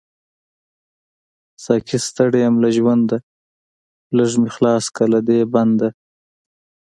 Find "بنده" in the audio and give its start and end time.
5.53-5.89